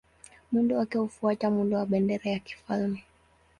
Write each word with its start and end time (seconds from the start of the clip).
Muundo 0.51 0.75
wake 0.77 0.97
hufuata 0.97 1.49
muundo 1.49 1.77
wa 1.77 1.85
bendera 1.85 2.31
ya 2.31 2.39
kifalme. 2.39 3.03